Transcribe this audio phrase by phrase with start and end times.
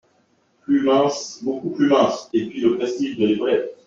[0.63, 1.43] Plus mince…
[1.43, 2.27] beaucoup plus mince…
[2.33, 3.77] et puis le prestige de l’épaulette!